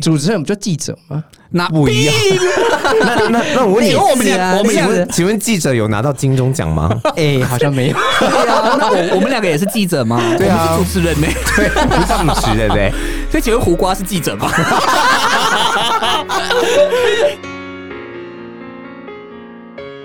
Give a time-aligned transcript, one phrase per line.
[0.00, 1.22] 主持人不就记者吗？
[1.50, 2.14] 那不一样。
[3.00, 6.90] 那那那我问你，我们俩，我们请问请问记者有拿到金钟奖吗？
[7.16, 7.96] 哎，好像没有。
[8.18, 10.20] 对啊， 那我我们两个也是记者吗？
[10.38, 11.26] 对啊，主持人呢？
[11.56, 12.92] 对，不是主持人对。
[13.30, 14.50] 所以请问胡瓜是记者吗？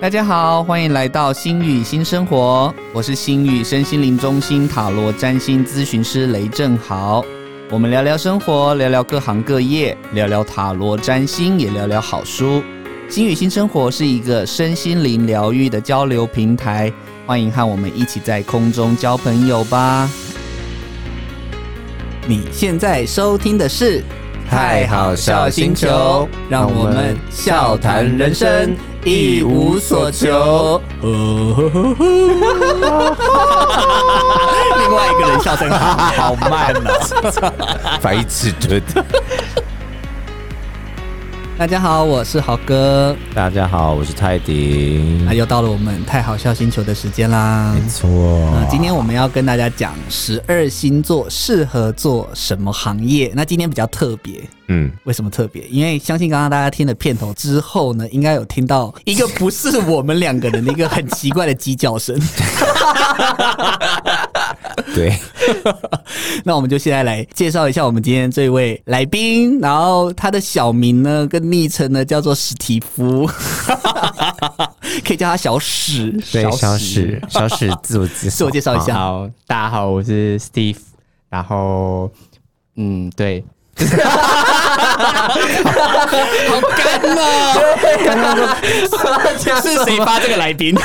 [0.02, 7.24] 大家好，欢迎来到心语新生活，我是心语身心灵中心塔罗占星咨询师雷正豪。
[7.72, 12.62] 我们聊聊生活，聊聊各行各业，聊聊塔罗占星，也聊聊好书。
[13.10, 16.94] 心语新生活是一个身心灵疗愈的交流平台，
[17.26, 20.08] 欢迎和我们一起在空中交朋友吧。
[22.28, 24.04] 你现在收听的是
[24.48, 30.82] 太好笑星球，让我们笑谈人生，一无所求。
[31.02, 31.12] 另
[34.96, 39.06] 外一个人笑声好慢啊， 白痴对的。
[41.58, 43.16] 大家好，我是豪哥。
[43.34, 45.24] 大家好，我是泰迪。
[45.26, 47.74] 那又到了我们太好笑星球的时间啦。
[47.74, 48.10] 没错，
[48.54, 53.32] 那今天我们要跟大家讲十二星座适合做什么行业。
[53.34, 55.66] 那今天比较特别，嗯，为什么特别？
[55.70, 62.20] 因为相信刚刚大家听了片头之后呢，应该有听到一个不是我们两个人的一个很奇怪的鸡叫声。
[64.94, 65.18] 对，
[66.44, 73.26] 那我们就现在来介绍一下我们今天这位来宾，然后他的小名呢跟昵称呢叫做史蒂夫，
[75.06, 78.94] 可以叫他小史，对，小史， 小史自我介绍，自我介绍一下。
[78.96, 80.78] 好，大家好，我是 Steve，
[81.30, 82.12] 然后，
[82.76, 83.44] 嗯，对。
[84.96, 87.20] 好干哦！
[88.06, 90.76] 刚刚说是谁发这个来宾？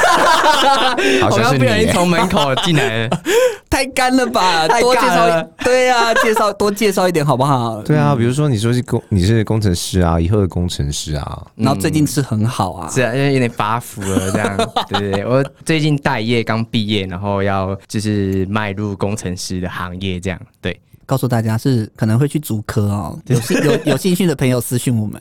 [1.20, 3.20] 好像不小心从门口进来了，
[3.69, 4.66] 太干了吧？
[4.81, 7.81] 多介绍，对啊，介绍 多介绍一点好不好？
[7.83, 14.56] 对啊，比如说你说是工，你是工程师啊，以后的工程师啊，然后最近是很好啊，是啊，因为有点发福了这样。
[14.88, 20.78] 对对对，我最近待业刚毕业，然后要就是迈入工程师的行业这样，对。
[21.10, 25.21] 告诉大家是可能会去主科哦，有兴有有兴趣的朋友私讯我们。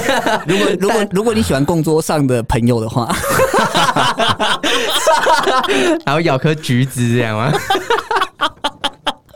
[0.48, 3.14] 如果如果如果你喜欢供桌上的朋友的话，
[6.06, 7.52] 然后咬颗橘子这样吗？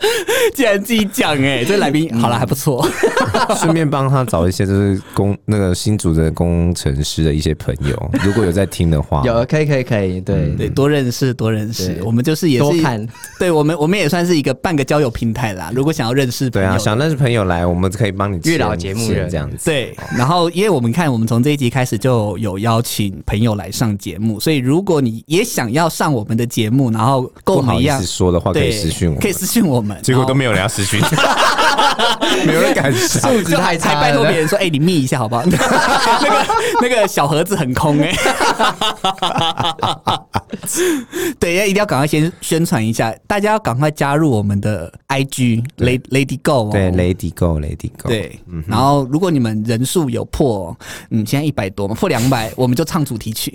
[0.54, 2.86] 竟然自己讲哎、欸，这来宾好了还不错，
[3.60, 13.06] 顺便帮他找一些就是工那个新组的工程师的一些朋友，如果有在听的话， 有可以可以可以，对、嗯、对，多认识多认识，我们就是也是多看，
[13.38, 15.70] 对我们我们也算是一个半个交友平台啦。
[15.74, 19.10] 如果想要认识朋友，对啊，想认识朋友来，我们可以帮你月老节目。
[19.30, 19.56] 这样子。
[19.64, 31.00] 对，然后因为我们看我们从这一集开始就有邀请朋友来上节目，所以如果你也想要上我们的节目，然后跟我们一样说的话，可以私讯我，可以私讯我们，结果都没有人要私讯。
[32.46, 36.46] 没有人敢上，素质太差，还拜托别人说：“哎、欸，你密一下好不好？” 那个
[36.82, 38.16] 那个小盒子很空哎、欸。
[41.38, 48.08] 对，要一定要赶快先宣传一下，大家要赶快加入我们的 IG Lady Go、哦、对，Lady Go，Lady Go。
[48.08, 50.76] 对，嗯、然后如果你们人数有破，
[51.10, 53.52] 嗯，现在一百多嘛，破两百，我们就唱主题曲。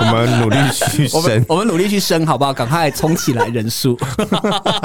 [0.00, 2.52] 我们努力去升，我们，我们努力去升，好不好？
[2.52, 3.98] 赶快冲起来人数。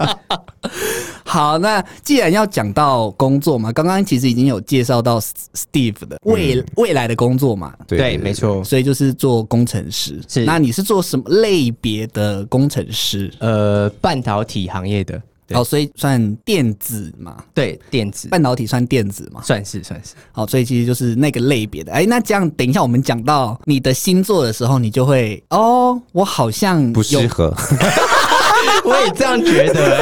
[1.26, 10.20] 好，那既然要讲到工作嘛，刚刚其实已经有介绍到 Steve 的未、嗯、未来的工作嘛，对，对，没错，所以就是做工程师。
[10.28, 13.32] 是，那你是做什么类别的工程师？
[13.40, 15.22] 呃，半导体行业的。
[15.52, 17.44] 哦，所以算电子嘛？
[17.56, 19.42] 对，电子半导体算电子嘛？
[19.44, 20.14] 算是算是。
[20.32, 21.92] 好，所以其实就是那个类别的。
[21.92, 27.52] 哎，那这样等一下我们讲到你的星座的时候，你就会哦，我好像不适合。
[28.86, 30.02] 我也这样觉得，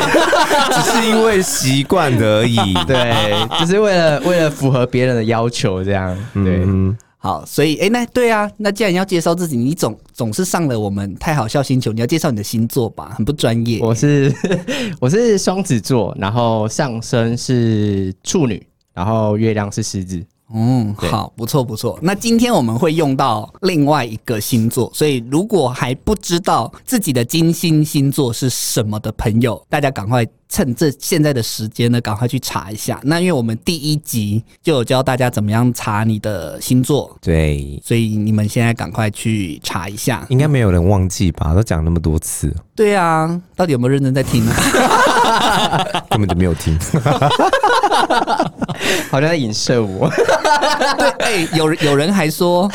[0.71, 2.57] 只是因为习惯而已。
[2.87, 6.15] 对，只是为了为了符合别人的要求这样。
[6.33, 6.63] 对。
[6.65, 13.15] 嗯好，所以哎、欸，那对啊，那既然要介绍自己，你总总是上了我们太好笑星球，你要介绍你的星座吧？
[13.17, 13.79] 很不专业。
[13.81, 14.31] 我是
[15.01, 20.23] 我是双子座，然后上升是处女，然后月亮是狮子。
[20.53, 21.99] 嗯，好，不错不错。
[22.01, 32.97] 那今天我们会用到另外一个星座，所以如果还不知道自己的金星星座是什么的朋友，大家赶快趁这现在的时间呢，赶快去查一下。
[33.03, 40.25] 那因为我们第一集就有教大家怎么样查你的星座，对，所以你们现在赶快去查一下。
[40.29, 41.53] 应该没有人忘记吧？
[41.53, 42.55] 都讲那么多次。
[42.73, 44.53] 对啊，到底有没有认真在听呢？
[46.09, 46.77] 根本就没有听。
[49.09, 50.09] 好像在影射我。
[50.97, 52.69] 对，哎、欸，有有人还说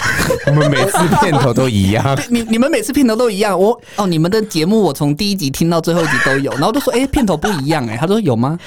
[0.46, 2.18] 我们每次片头都一样。
[2.28, 3.58] 你你们每次片头都一样。
[3.58, 7.98] 我哦，你们的节目我从第一集听到最后一集都有，然后都说哎、欸，片头不一样哎、欸。
[7.98, 8.58] 他说有吗？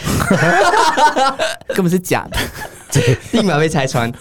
[1.70, 2.38] 根本是假的。
[3.32, 4.12] 立马被拆穿，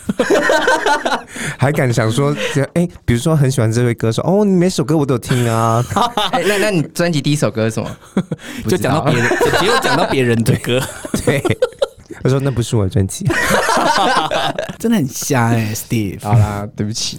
[1.58, 2.34] 还敢想说，
[2.74, 5.84] 哎、欸，比如说很喜欢这位歌手，哦，你每首歌我都有听啊。
[6.32, 7.90] 欸、 那那你专辑第一首歌是什么？
[8.68, 9.28] 就讲到别人，
[9.58, 10.80] 只有讲到别人的歌，
[11.24, 11.42] 对。
[12.22, 13.26] 我说那不是我的专辑，
[14.78, 16.22] 真的很瞎哎、欸，Steve。
[16.22, 17.18] 好啦，对不起。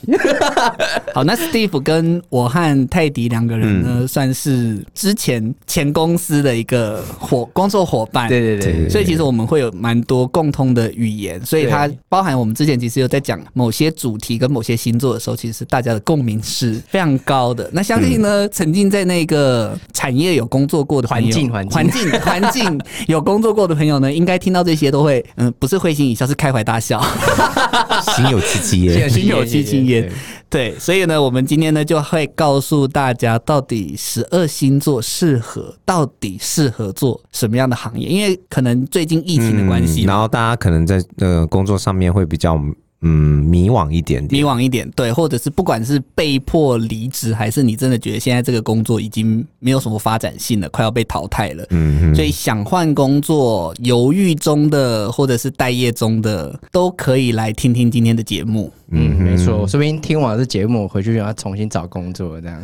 [1.14, 8.30] 好，那 Steve 跟我和泰迪两个人呢，嗯、算是之前前公司的一个伙工作伙伴。
[8.30, 17.70] 对对对，对，所以其实我们会有蛮多共通的语言，所以它包含我们之前其实有在讲某些主题跟某些星座的时候，其实大家的共鸣是非常高的。
[17.72, 24.86] 那相信呢，嗯、曾经在那个产业有工作过的朋友，环境环境环境有工作过的朋友呢，应该听到这些。
[24.96, 27.04] 都会嗯，不是会心一笑，是开怀大笑，
[28.16, 30.10] 心有戚戚焉，心有戚戚焉。
[30.50, 38.08] 对，所以呢，我们今天呢就会告诉大家，到底十二星座适合，到底适合做什么样的行业？
[38.08, 42.58] 因为可能最近疫情的关系、嗯，然后大家可能在呃工作上面会比较。
[43.08, 58.74] 嗯，迷惘一点点，迷惘一点，对，或者是不管是被迫离职，还是你真的觉得现在这个工作已经没有什么发展性了，快要被淘汰了，嗯，所以想换工作、犹豫中的，或者是待业中的，都可以来听听今天的节目。
[58.90, 62.64] 嗯，没错，说不定听完这节目，我回去就要重新找工作，这样。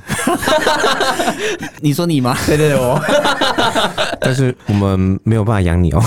[1.81, 2.35] 你说你吗？
[2.47, 2.99] 对对对，我。
[4.21, 6.01] 但是我们没有办法养你哦。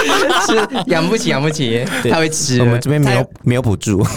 [0.46, 2.60] 是养不起，养不起，他会吃。
[2.60, 4.04] 我们这边没有没有补助。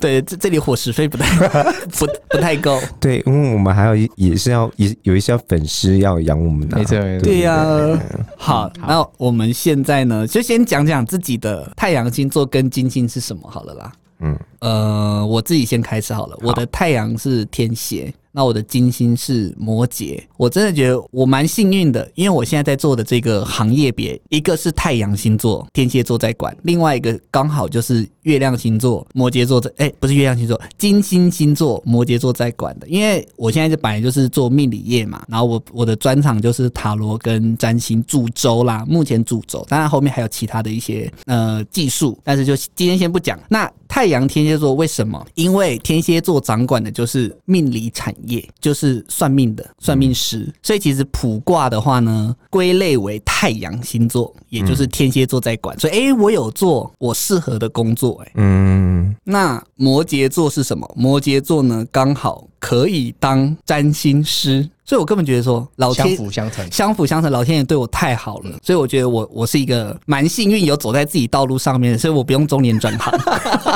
[0.00, 1.26] 对，这这里伙食费不太
[1.90, 2.80] 不不太够。
[3.00, 6.76] 对，因为我们还要也是要也有一些粉丝要养我们的。
[6.76, 7.98] 没错，对呀。
[8.36, 13.92] 好，那我们现在呢，就先讲讲自己的太阳星座跟金星是什么好了啦。
[14.20, 16.36] 嗯，呃，我自己先开始好了。
[16.42, 18.12] 我的太阳是天蝎。
[18.32, 32.86] 那我的金星是摩羯，我真的觉得我蛮幸运的，因为我现在在做的这个行业别，一个是太阳星座天蝎座在管，另外一个刚好就是月亮星座摩羯座在，哎，不是月亮星座，金星星座摩羯座在管的。
[32.88, 43.38] 因为我现在就本来就是做命理业嘛，然后我我的专长就是塔罗跟占星主轴啦，目前主轴，当然后面还有其他的一些呃技术，但是就今天先不讲。
[43.48, 45.26] 那太阳天蝎座为什么？
[45.34, 55.78] 因为天蝎座掌管的就是命理产业，就是算命的算命师，所以其实卜卦的话呢，归类为太阳星座，也就是天蝎座在管。
[55.78, 59.14] 所以，诶，我有做我适合的工作，诶，嗯。
[59.24, 60.90] 那摩羯座是什么？
[60.96, 64.68] 摩羯座呢，刚好可以当占星师。
[64.88, 68.58] 所以我根本觉得说，老天相辅相成，相辅相成，老天爷对我太好了。
[68.62, 73.12] 所以我觉得我我是一个蛮幸运，有走在自己道路上面，所以我不用中年转行。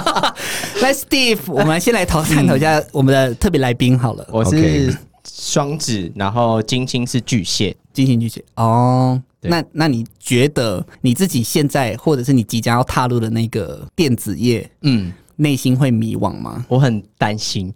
[0.81, 4.27] 来，Steve，我们先来讨探讨一下我们的特别来宾好了。
[4.33, 4.97] 我是
[5.31, 8.43] 双子，然后金星是巨蟹，金星巨蟹。
[8.55, 16.65] 哦，那那你觉得你自己现在，或者是你即将要踏入的那个电子业，嗯，内心会迷惘吗？
[16.69, 17.73] 我很担心，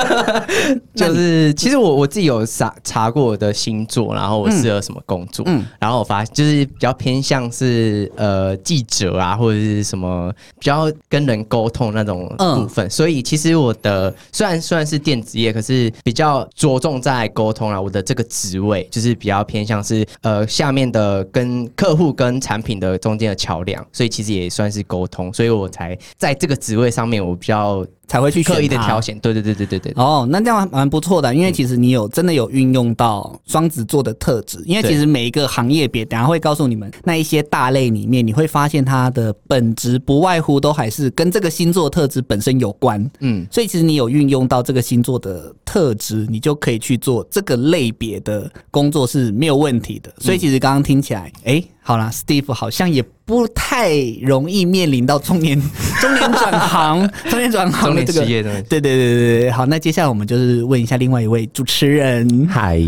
[0.94, 27.86] 就是其实我我自己有查查过我的星座，然后我适合什么工作，嗯，然后我发现就是比较偏向是呃记者啊，或者是什么比较跟人沟通那种部分，嗯，所以其实我的虽然虽然是电子业，可是比较着重在沟通啊，我的这个职位就是比较偏向是呃下面的跟客户跟产品的中间的桥梁，所以其实也算是沟通，所以我才在这个职位上面我比较。
[28.10, 29.92] 才会去刻意的挑选，对对对对对对。
[29.94, 43.08] 哦，那这样蛮不错的，因为其实你有真的有运用到双子座的特质，因为其实每一个行业别，等下会告诉你们那一些大类里面，你会发现它的本质不外乎都还是跟这个星座特质本身有关。
[43.20, 50.12] 嗯，所以其实你有运用到这个星座的特质，你就可以去做这个类别的工作是没有问题的。
[50.18, 51.62] 所以其实刚刚听起来，哎。
[51.82, 55.60] 好啦，Steve 好像也不太容易面临到中年
[56.00, 59.50] 中年转行，中年转行的这个，对对对对对。
[59.50, 62.80] 好，那接下来我们就是问一下另外一位主持人，嗨，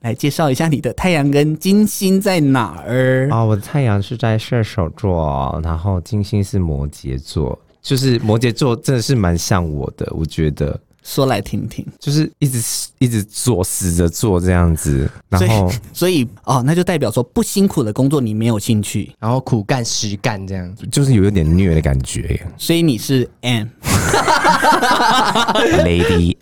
[0.00, 3.28] 来介绍一下你的太阳跟金星在哪儿？
[3.30, 10.78] 啊、哦，我的太阳是在射手座，然后金星是摩羯座，就是摩羯座真的是蛮像我的，我觉得。
[11.06, 11.86] 说来听听。
[12.00, 12.60] 就是一直
[12.98, 22.22] 一直做，死着做这样子，然后所以，所以哦，那就代表说不辛苦的工作你没有兴趣，然后苦干实干这样，就是有一点虐的感觉。
[22.22, 22.46] 耶。
[22.58, 23.70] 所以你是 M，Lady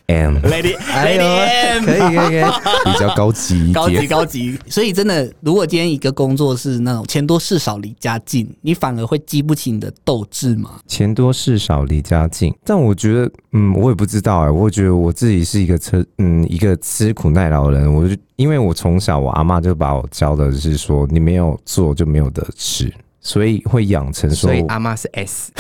[0.07, 2.45] M，Lady Lady M，可以可以可以，
[2.91, 4.59] 比较高级一点，高级高级。
[4.69, 10.81] 所以真的，如果今天一个工作是那种钱多事少离家近，你反而会激不起你的斗志吗？
[10.87, 17.93] 钱多事少离家近，但我觉得，嗯，我也不知道哎、欸，我觉得我自己是一个吃，嗯，一个吃苦耐劳的人。
[17.93, 25.53] 我就因为我从小我阿妈就把我教的是说，你没有做就没有得吃，所以会养成说，所以阿妈是 S，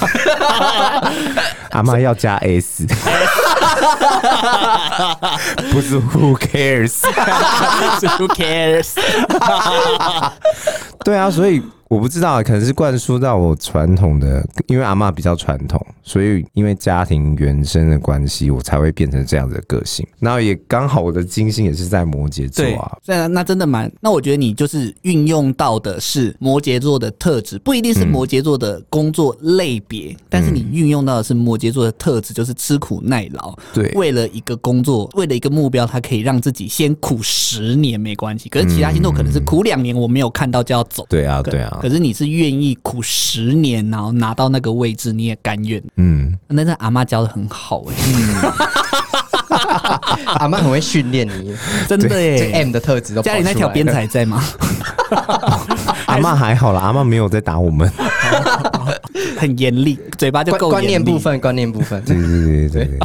[1.70, 2.86] 阿妈要加 S，
[5.70, 8.94] 不是 Who cares，Who cares，
[11.04, 11.62] 对啊，所以。
[11.88, 20.04] 我不知道，可能是灌输到我传统的，因为阿嬷比较传统，所以因为家庭原生的关系，我才会变成这样子的个性。
[20.18, 23.90] 然后也刚好我的金星也是在摩羯座啊，对啊，那真的蛮……
[24.00, 33.56] 那我觉得你就是运用到的是摩羯座的特质，不一定是摩羯座的工作类别，嗯、但是你运用到的是摩羯座的特质，就是吃苦耐劳。
[33.72, 38.48] 对，为了一个工作，为了一个目标，他可以让自己先苦十年没关系。
[38.48, 41.06] 可是其他星座可能是苦两年，我没有看到就要走。
[41.08, 41.74] 对啊，对啊。
[41.80, 45.82] 可是你是愿意苦十年，然后拿到那个位置，你也甘愿。
[45.96, 48.02] 嗯，那这阿妈教的很好哎、欸。
[48.14, 48.34] 嗯、
[50.38, 51.54] 阿妈很会训练你，
[51.88, 52.38] 真的耶。
[52.38, 54.42] 这 M 的特质都家里那条鞭才在吗？
[56.06, 57.90] 阿妈还好啦，阿妈没有在打我们，
[59.38, 60.70] 很严厉，嘴巴就够。
[60.70, 62.98] 观念部分，观念部分，对对对对对。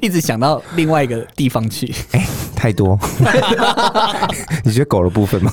[0.00, 2.98] 一直想到另外一个地方去，哎、欸，太多。
[4.64, 5.52] 你觉得狗的部分吗？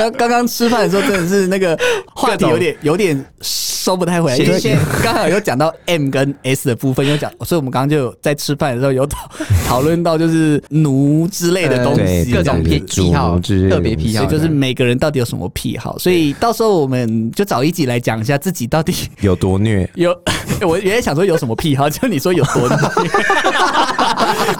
[0.00, 1.78] 刚刚刚吃饭的时候，真的是那个
[2.14, 4.36] 话题有点有点收不太回来。
[4.38, 9.28] 因为刚好有讲到 M 跟 S 的部分，又讲，所以我们刚刚就在吃饭的时候有讨
[9.66, 13.38] 讨论到就是奴之类的东西，各种癖癖好，
[13.68, 15.98] 特别癖好，就是每个人到底有什么癖好。
[15.98, 19.88] 所以到时候我们就找一集来讲一下自己到底 有多虐。
[19.96, 20.16] 有，
[20.66, 22.76] 我原来想说有什么癖好，就你说有多虐，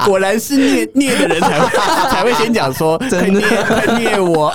[0.04, 4.52] 果然是虐虐的人才会才会先讲说，真的很虐我。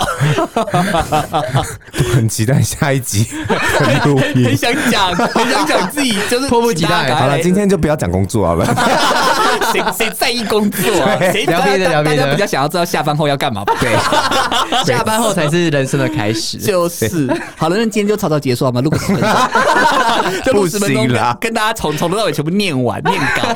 [1.97, 3.99] 我很期待下一集，很
[4.43, 7.13] 很想讲，很想讲自己就是迫不及待。
[7.13, 8.65] 好了，今天就不要讲工作好了。
[9.71, 10.83] 谁谁在意工作？
[11.31, 12.23] 谁聊别的聊别的？
[12.23, 13.63] 大家比较想要知道下班后要干嘛？
[13.79, 13.95] 对，
[14.85, 16.57] 下班后才是人生的开始。
[16.57, 18.81] 就是好了，那今天就草草结束好吗？
[18.81, 19.31] 录个十分钟，
[20.45, 21.07] 就录十分钟，
[21.39, 23.55] 跟大家从从头到尾全部念完念稿。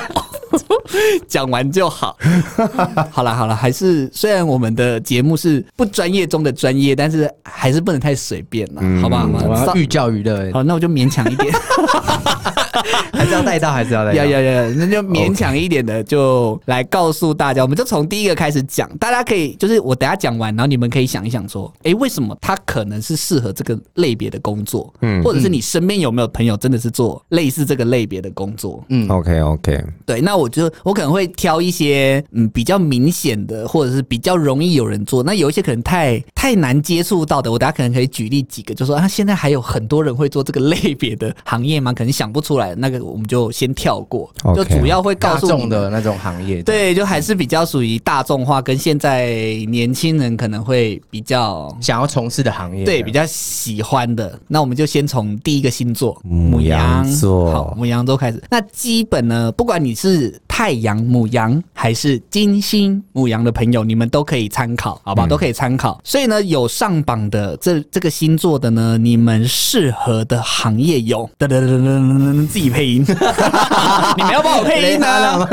[1.27, 2.17] 讲完就好，
[3.11, 9.15] 好了好了，还是虽然我们的节目是不专业中的专业，但是还是不能太随便了，嗯、好不？
[9.15, 10.51] 好吧，我要寓教于乐。
[10.53, 11.53] 好，那我就勉强一点。
[13.13, 14.17] 还是要带到，还是要带到。
[14.17, 17.61] 要要要，那就勉强一点的，就来告诉大家。
[17.61, 24.93] 我们就从第一个开始讲，大家可以就是我等下讲完，然后你们可以想一想说，哎，为什么他可能是适合这个类别的工作？
[25.01, 28.83] 嗯，或者是你身边有没有朋友真的是做类似这个类别的工作？
[28.89, 35.23] 嗯，OK OK，对，那我就我可能会挑一些嗯比较明显的，或者是比较容易有人做。
[35.23, 41.93] 那有一些可能太太难接触到的，我等下可能可以举例几个，就说啊，现在还有很多人会做这个类别的行业吗？
[41.93, 42.99] 可能想不出来那个。
[43.09, 49.33] 我们就先跳过，okay, 就主要会告诉你的那种行业，对，就还是比较属于大众化，跟现在
[49.69, 54.37] 年轻人可能会比较想要从事的行业，对，比较喜欢的。
[54.47, 58.43] 那我们就先从第一个星座母羊座，好，母羊座开始。
[58.49, 65.27] 那基本呢，不管你是太阳母羊还是金星母羊的朋友，你们都可以参考，好不好？
[65.27, 65.99] 嗯、都可以参考。
[66.03, 73.05] 所以呢，有上榜的这这个星座的呢，你们适合的行业有，噔噔噔噔噔噔，自己配音。
[74.17, 75.47] 你们要帮我配音呢？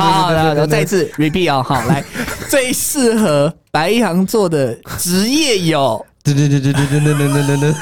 [0.00, 2.02] 好，好，我再一次 repeat 哦，好，来，
[2.48, 7.74] 最适合白羊座的职业有，对对对对对对对对对对。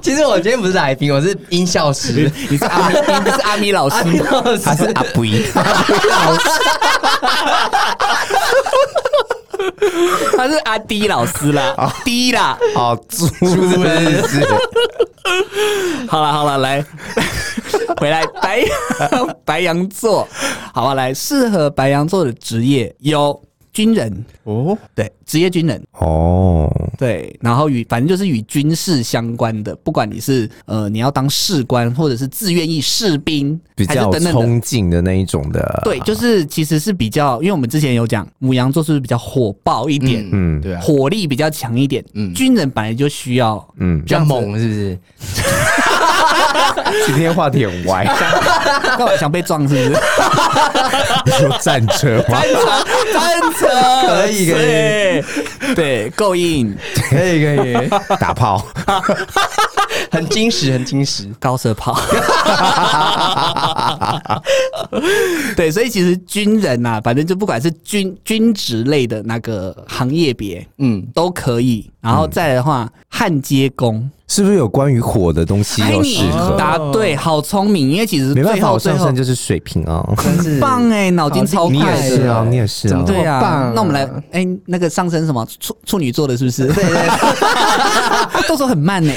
[0.00, 3.96] 其实我今天不是来宾，我是音效师，你是阿咪，你不是阿咪老师，
[4.64, 5.42] 他是阿贵，
[10.36, 13.26] 他是阿迪老师啦，迪 啦，好猪？
[16.08, 16.84] 好了好了，来。
[17.98, 20.26] 回来，白羊白羊座，
[20.72, 23.38] 好吧，来适合白羊座的职业有
[23.76, 24.24] 军人。
[24.44, 25.82] 哦，对，职业军人。
[25.92, 44.98] 哦，对，然后与反正就是与军事相关的，不管你是呃你要当士官，或者是自愿役士兵，比较冲劲的那一种的，对，就是其实是比较，因为我们之前有讲母羊座是不是比较火爆一点，嗯，对，火力比较强一点，嗯，军人本来就需要，嗯，比较猛，是不是？
[47.06, 48.04] 今天话题很歪，
[48.98, 49.88] 干嘛想被撞是不是？
[51.26, 52.40] 你说战车吗？
[53.12, 53.66] 战车
[54.06, 56.76] 可以可以，对，够硬，
[57.10, 57.88] 可以可以，
[58.18, 58.64] 打炮，
[60.10, 61.98] 很精实，很精实，高射炮。
[65.56, 71.90] 对，所以其实军人呐、啊，反正就不管是军军职类的那个行业别，嗯，都可以。
[72.06, 76.56] 然后再来的话，焊接工是不是有关于火的东西要适合？
[76.58, 77.90] 答对，好聪明。
[77.90, 81.72] 因为其实没办法，我上身就是水平啊，很棒哎，脑筋超快。
[81.72, 83.72] 你也是啊，你也是啊，对啊。
[83.74, 86.66] 那我们来，哎，那个上身什么处处女座的，是不是？
[86.72, 89.12] 对对，动作 很慢呢，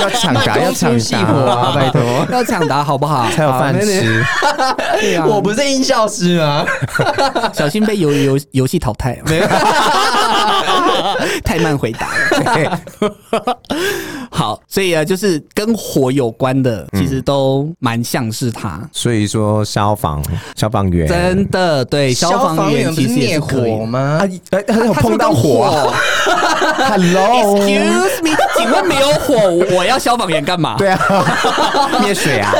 [0.00, 3.28] 要抢答，要抢答啊，拜托， 要抢答好不好？
[3.32, 4.24] 才有饭吃。
[5.00, 6.64] 对啊，我不是音效师吗？
[7.52, 9.20] 小心被游游游戏淘汰。
[9.26, 9.46] 没有。
[11.44, 12.80] 太慢回答了。
[14.30, 18.80] 好，所以啊，就是跟火有关的，其实都蛮像是他。
[18.92, 20.22] 所以说，消防
[20.56, 24.20] 消防员真的对消防员其实灭火吗？
[24.50, 25.92] 哎，他有碰到火。
[26.24, 29.36] Hello，Excuse me，请问没有火，
[29.76, 30.76] 我要消防员干嘛？
[30.78, 30.98] 对啊，
[32.00, 32.52] 灭水啊！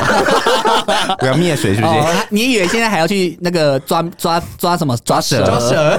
[1.20, 1.92] 我要灭水是不是？
[2.28, 5.44] 你以为现在还要去那个抓抓抓什么抓蛇？
[5.44, 5.98] 抓蛇？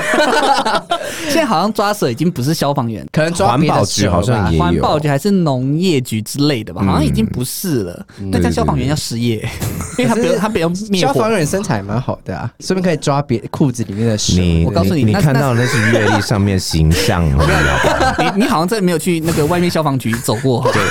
[1.30, 8.06] 现在好像抓蛇已经不是消防员，可能抓环保局好像也有，环保局还是农业局之类的吧，好像已经不是了。
[8.32, 9.48] 那这样消防员要失业，
[9.98, 11.14] 因为他不用他不用灭火。
[11.14, 14.42] 消防员身材蛮好的啊，顺便可以抓别裤子里面的蛇。
[14.66, 17.24] 我告诉你，你看到那是阅历上面形象。
[17.24, 20.68] 你你好像真的没有去那个外面消防局走过。
[20.74, 20.82] 对，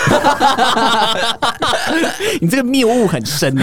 [2.41, 3.55] 你这个谬误很深，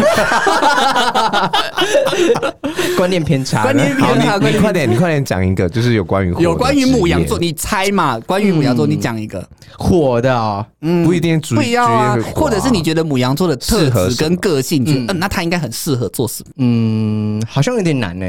[2.97, 3.63] 观念偏差。
[3.63, 8.17] 观念偏差，你快点，你快点讲一个，就是有关于有关于牧羊座，你猜嘛？
[8.21, 9.45] 关于母羊座，你讲一个
[9.77, 16.51] 火的哦，嗯，不一定主，不要啊，或者是你觉得母羊座的特质跟个性，嗯，那他应该很适合做什么？
[16.57, 18.25] 嗯，好像有点难呢。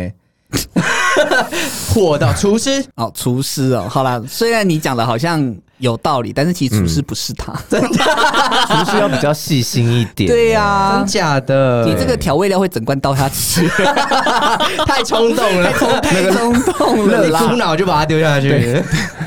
[1.95, 2.85] 火的厨师。
[2.97, 7.89] 哦，厨师哦，好啦，虽然你讲的好像有道理，但是其实厨师不是他，真的，
[8.85, 10.29] 厨师要比较细心一点。
[10.29, 11.85] 对呀，真假的？
[11.87, 13.67] 你这个调味料会整罐倒下去，
[14.87, 15.73] 太冲动了，
[16.13, 18.83] 那个冲动了，猪脑就把它丢下去。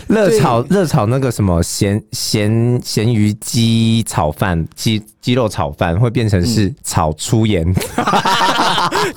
[0.07, 5.01] 热炒热炒那个什么咸咸咸鱼鸡炒饭鸡。
[5.23, 7.65] 鸡肉炒饭会变成是炒粗盐，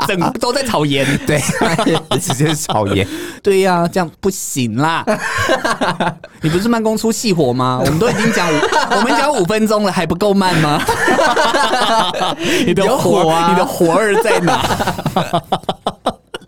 [0.07, 1.41] 整都在炒盐，对，
[2.21, 3.07] 直接炒盐，
[3.43, 5.05] 对呀、啊，这样不行啦。
[6.43, 7.81] 你不是慢工出细活吗？
[7.85, 8.57] 我们都已经讲五，
[8.97, 10.81] 我们讲五分钟了，还不够慢吗？
[12.67, 14.61] 你的火啊，你的火儿在哪？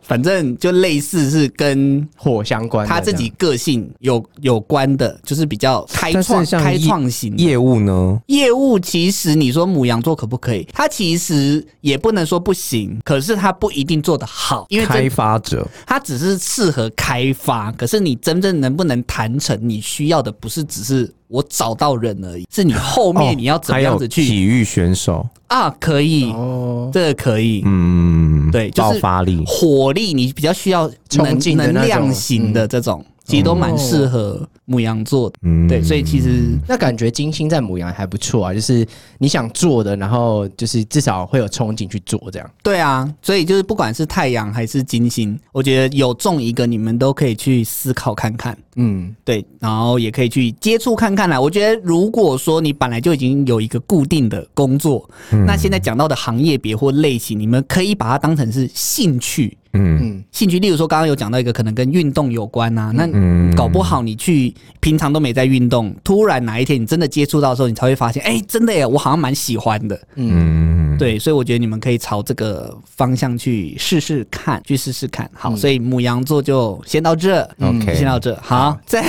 [0.08, 8.18] 反正就类似是跟火相关，他自己个性有有关的，就是比较开创、开创型业务呢。
[8.26, 10.66] 业务其实你说母羊座可不可以？
[10.72, 21.12] 他其实也不能说不行，可是他不一定做得好，因为开发者他只是适合开发，可是你真正能不能谈成，你需要的不是只是。
[21.28, 24.24] 我找到人而已，是你后面你要怎么样子去？
[24.24, 33.04] 体育选手啊，可以，哦，这个可以，嗯，对，就是爆发力、火力，你比较需要能能量型的这种。
[33.28, 38.86] 其实都蛮适合母羊座的，嗯，对，所以其实那感觉金星在母羊还不错啊，就是
[39.18, 42.50] 你想做的，然后就是至少会有憧憬去做这样。
[42.62, 51.38] 对啊，所以就是不管是太阳还是金星，我觉得有中一个，你们都可以去思考看看，嗯，对，然后也可以去接触看看啦。
[51.38, 59.54] 我觉得如果说你本来就已经有一个固定的工作，嗯，那现在讲到的行业别或类型，你们可以把它当成是兴趣。
[59.78, 63.06] 嗯，兴趣，例如说刚刚有讲到一个可能跟运动有关啊，那
[63.54, 70.00] 搞不好你去平常都没在运动，突然哪一天你真的接触到的时候，你才会发现，哎，真的耶，我好像蛮喜欢的。
[70.14, 75.30] 嗯，对，所以我觉得你们可以朝这个方向去试试看，去试试看。
[75.34, 78.34] 好，所以母羊座就先到这，OK，先到这。
[78.42, 79.04] 好，再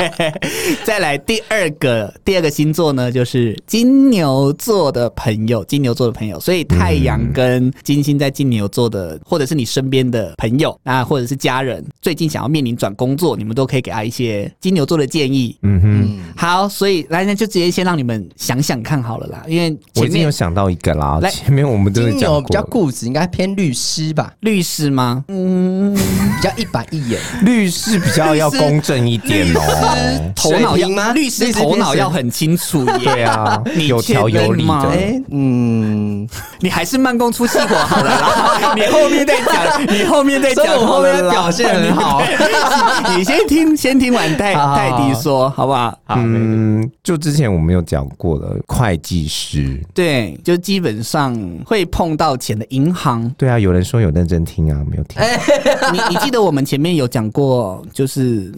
[0.84, 9.64] 再来第二个第二个星座呢，就是金牛座的朋友，金牛座的朋友，所以太阳跟金星在金牛座的，或者是你。
[9.74, 15.56] 身边的朋友啊，或者是家人，最近想要面临转工作，你们都可以给他一些金牛座的建议。
[15.62, 21.18] 嗯哼，好，所以来那，就直接先让你们想想看好了啦，因为前面我已经有想到一个啦。
[21.22, 25.24] 来前面我们都是金牛比较，固执，应该偏律师吧，律师吗？
[25.28, 27.20] 嗯，比较一板一眼。
[27.42, 30.32] 律师比较要公正一点哦。
[30.34, 32.98] 头脑要平吗律师律师头脑要很清楚耶。
[33.04, 36.28] 对啊你有条有理的确定吗哎，嗯，
[36.60, 42.22] 你还是慢工出细活好了啦，你后面再讲，你后面再讲好了啦，后面表现很好。
[43.16, 45.90] 你先听，先听完泰泰迪说，好不好？
[46.04, 53.28] 好，嗯，就之前我们有讲过了会计师，对，就基本上会碰到钱的银行。
[53.36, 55.22] 对啊，有人说有认真听啊，没有听。
[55.92, 58.52] 你你记得我们前面有讲过，就是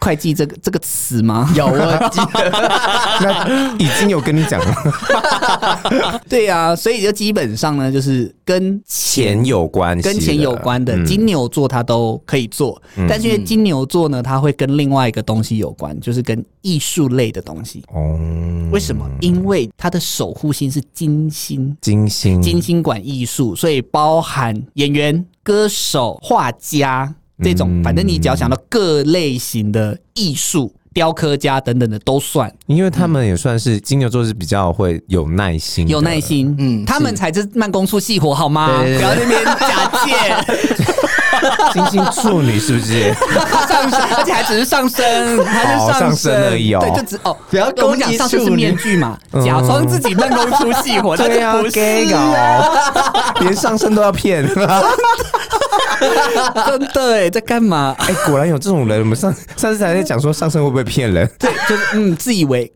[0.00, 1.50] 会计这个这个词吗？
[1.56, 2.50] 有我记得，
[3.20, 11.04] 那已经有跟你讲了， 对啊，所以就基本上呢，就是跟钱有关系，跟钱有关的嗯。
[11.04, 17.82] 金牛座他都可以做，但是因为金牛座呢，它会跟另外一个东西有关，就是跟艺术类的东西。
[17.92, 18.18] 哦，
[18.70, 19.08] 为什么？
[19.20, 30.72] 因为它的守护星是金星，金星，金星管艺术，所以包含演员、歌手、画家这种，嗯反正你只要想到各类型的艺术。
[30.94, 38.82] 雕刻家等等的都算因为他们也算是金牛座是比较会有耐心，有耐心，嗯，嗯他们才是慢工出细活，好吗？
[38.82, 40.12] 不要在那边假借。
[41.72, 43.12] 金星处女是不是？
[43.68, 54.46] 上升，而且还只是上升，还是上哦上升而已哦对，就只哦，不要跟我讲上升是处女面具嘛，嗯假装自己慢工出细活，但对啊是不是搞， 连上升都要骗。
[55.98, 57.94] 真的哎，在干嘛？
[57.98, 59.00] 哎，果然有这种人。
[59.00, 61.28] 我们上上次还在讲说上升会不会骗人？
[61.38, 62.70] 对，就是嗯，自以为。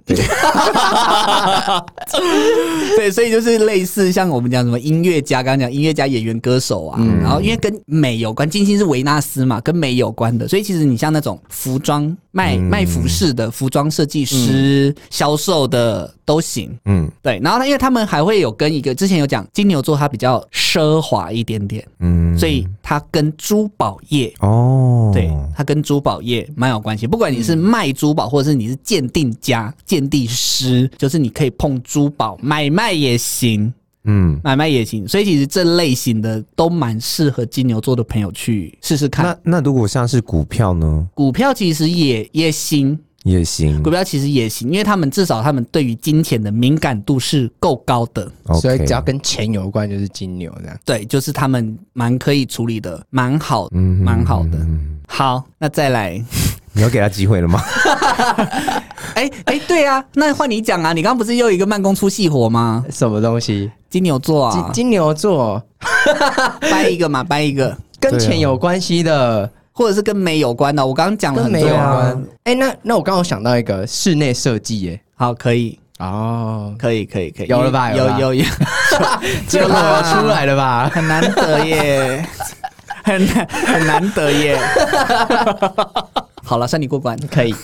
[2.97, 16.71] 对，所以就是类似像我们讲什么音乐家，刚刚讲音乐家、演员、歌手啊，然后因为跟美有关，金星是维纳斯嘛，跟美有关的，所以其实你像那种服装卖卖服饰的服装设计师、销售的都行。
[16.85, 24.33] 嗯对，然后呢，因为他们还会有跟一个之前有讲金牛座，它比较奢华一点点，嗯，所以它跟珠宝业。
[24.41, 27.07] 哦，对，它跟珠宝业蛮有关系。
[27.07, 33.73] 不管你是卖珠宝，或者是你是鉴定家、鉴定师，就是你可以碰珠宝买卖也行，
[34.05, 35.07] 嗯，买卖也行。
[35.07, 39.25] 所以其实这类型的都蛮适合金牛座的朋友去试试看。
[39.25, 43.91] 那那如果像是股票呢，股票其实也也行，也行股。
[43.91, 48.31] 票其实也行，因为他们至少他们对于金钱的敏感度是够高的。
[48.61, 50.79] 所以只要跟钱有关就是金牛这样。
[50.85, 54.59] 对，就是他们蛮可以处理的，蛮好，嗯蛮好的。
[54.59, 56.23] 嗯好，那再来。
[56.75, 57.61] 你要给他机会了吗？
[59.16, 60.92] 哎哎，对啊，那换你讲啊！
[60.92, 62.85] 你刚刚不是又一个慢工出细活吗？
[62.90, 63.70] 什么东西？
[63.90, 65.62] 金牛座啊，金金牛座
[66.61, 70.85] 掰一个嘛，掰一个，跟钱有关系的，或者是跟美有关的。
[70.85, 72.25] 我刚刚讲了很多跟美有啊关。
[72.44, 75.01] 哎，那那我刚刚想到一个室内设计耶。
[75.14, 78.44] 好，可以，哦，可以，可以，可以，有了吧有有有有，
[79.48, 79.68] 这个
[80.12, 80.90] 出来了吧？
[80.92, 82.27] 很难得耶，
[83.05, 84.59] 很难很难得耶。
[86.53, 87.55] 好了，算你过关，可以。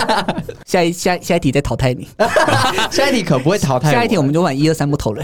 [0.64, 2.08] 下一下下一题再淘汰你。
[2.90, 3.92] 下一题可不会淘汰我。
[3.92, 5.22] 下一题我们就玩一二三木头人。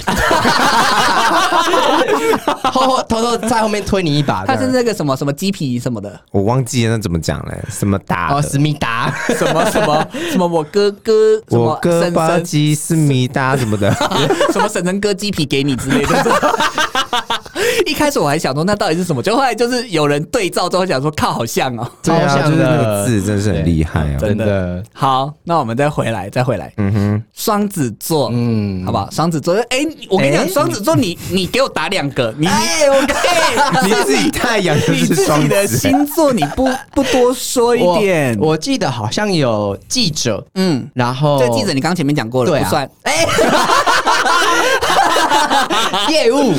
[2.65, 4.45] 后 后偷偷在后面推你一把。
[4.45, 7.59] 他是那个什么什么鸡皮什么的，我忘记了那怎么讲嘞？
[7.71, 8.47] 什么达哦，的？
[8.47, 9.11] 思密达。
[9.29, 13.91] 什么什么什么我哥哥，什么我哥巴基思密达什么的。
[14.53, 16.25] 什么婶婶割鸡皮给你之类的。
[17.87, 21.91] 一开始我还想说那到底是什么，就后来就是有人对照之后想说靠，好像哦。
[22.03, 24.17] 对像就是那个的字真的是很厉害哦。
[24.21, 24.83] 真的。
[24.93, 26.73] 好，那我们再回来，再回来。
[26.77, 29.09] 嗯哼，双子座，嗯，好不好？
[29.11, 32.99] 双子座，哎、我跟你哎讲，双子座你，你给我打两个，你哎，我。
[33.85, 38.37] 你自己太阳就你自是双己的，星座你不 不多说一点？
[38.41, 42.89] 我我记得好像有记者，嗯，然后这个记者你刚刚前面讲过了，不算。
[43.03, 43.27] 哎，
[46.09, 46.53] 业务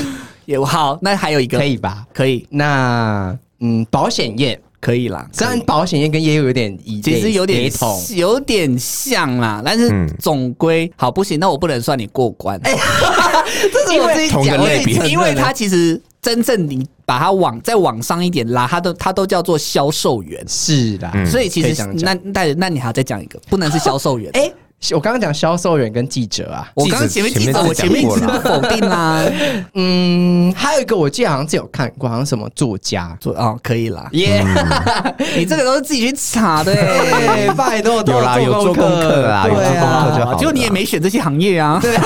[0.50, 2.08] 也好，那还有一个可以吧？
[2.12, 12.60] 可以那嗯，保险业可以啦，虽然保险业跟业务有点一其实有点同，有点像啦，但是嗯总归好不行，那我不能算你过关。
[12.64, 24.32] 这是我自己讲，我类别自己承认的因为他其实真正你把它往再往上一点拉，它都它都叫做销售员，是啦，嗯所以其实那那那你还要再讲一个，不能是销售员。
[24.34, 24.52] 哎，
[24.94, 29.24] 我刚刚讲销售员跟记者啊，我刚刚前面记者，我前面一直讲过了否定啦。
[29.76, 34.44] 嗯，还有一个我记得好像是有看过，好像什么作家，做哦，可以啦，耶，
[35.36, 37.52] 你这个都是自己去查的欸。
[37.58, 40.38] 拜托，有啦有做功课啦有对做功课啊就好了。
[40.38, 41.98] 结果你也没选这些行业啊，对，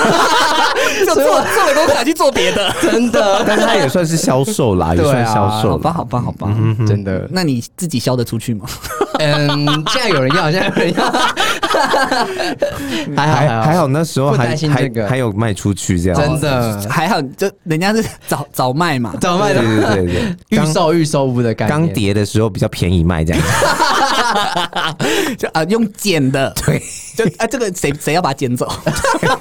[1.06, 2.74] 就做做了功课还去做别的。
[2.82, 5.72] 真的，但是他也算是销售啦，也算销售啦。
[5.72, 6.48] 好吧，好吧，好吧，
[6.86, 8.66] 真的，那你自己销得出去吗？
[9.20, 11.12] 嗯，现在有人要，现在有人要，
[13.16, 15.02] 还好还还好，那时候不还担心这个。
[15.04, 16.80] 还还有卖出去这样，真的。
[16.88, 21.74] 还好，就人家是早早卖嘛，早卖对的对对对， 预售预售屋的感觉。
[21.74, 23.42] 刚跌的时候比较便宜卖这样。
[23.42, 23.48] 子，
[25.38, 26.82] 就啊用剪的，对，
[27.16, 28.70] 就啊这个谁谁要把它剪走，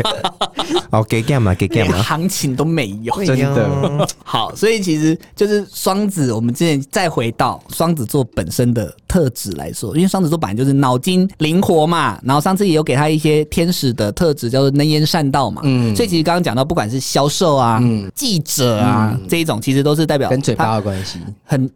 [0.91, 4.07] 哦给干嘛给干连嘛，行情都没有，真的。
[4.23, 21.69] 好，所以其实就是双子，我们之前再回到双子座本身的特质来说，因为双子座本来就是脑筋灵活嘛，然后上次也有给他一些天使的特质，叫做能言善道嘛，嗯，所以其实刚刚讲到，不管是销售啊、嗯、记者啊、嗯、这一种，其实都是代表跟嘴巴的关系，很。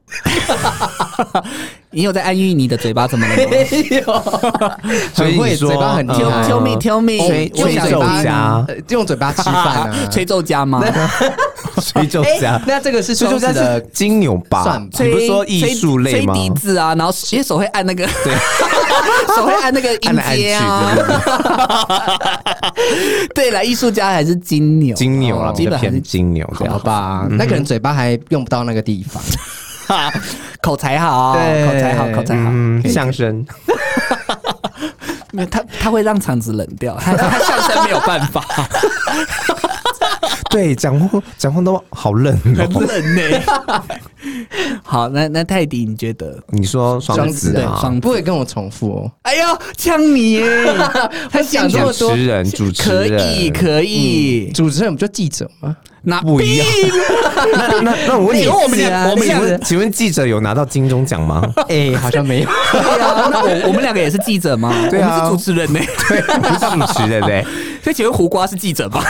[1.92, 4.78] 你有在安慰你的嘴巴怎么了吗？
[5.16, 7.18] 所以你说嘴巴很 tell me tell me，
[7.56, 9.96] 吹奏家用嘴巴吃饭啊？
[10.12, 10.84] 吹奏家吗？
[11.82, 12.62] 吹奏家？
[12.68, 14.82] 那这个是吹奏家的金牛吧？
[15.00, 16.34] 你不是说艺术类吗？
[16.34, 18.34] 吹笛子啊，然后因为手会按那个，对，
[19.36, 20.92] 手会按那个音阶啊。
[23.34, 27.26] 对了，艺术家还是金牛，金牛啊，基本偏金牛，好吧？
[27.32, 29.24] 那可能嘴巴还用不到那个地方。
[30.62, 31.40] 口才好，口
[31.80, 32.52] 才好，口才好，
[32.90, 33.46] 相声。
[35.52, 38.44] 他他会让场子冷掉，他他相声没有办法。
[40.58, 43.22] 对，讲话讲话都好冷，很冷呢。
[44.82, 46.36] 好，那那泰迪，你觉得？
[46.50, 49.12] 你说双子啊，双不会跟我重复哦。
[49.22, 49.46] 哎呦，
[49.78, 50.44] 呛你耶！
[51.30, 55.78] 他讲这么多，主持人，主持人可以可以，主持人不就记者吗？
[56.02, 56.68] 那不一样。
[57.54, 61.48] 那那那我问你，我们俩，我们俩，请问记者有拿到金钟奖吗？
[61.70, 62.50] 哎，好像没有。
[62.74, 64.74] 那我我们两个也是记者吗？
[64.90, 65.80] 对啊，是主持人呢。
[66.10, 67.46] 对，不是主持人嘞。
[67.84, 69.04] 所以请问胡瓜是记者吗？